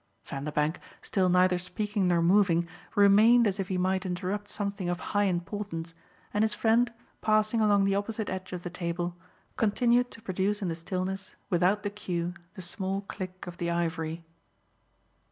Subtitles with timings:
[0.25, 5.25] Vanderbank, still neither speaking nor moving, remained as if he might interrupt something of high
[5.25, 5.93] importance,
[6.33, 9.15] and his friend, passing along the opposite edge of the table,
[9.57, 14.25] continued to produce in the stillness, without the cue, the small click of the ivory.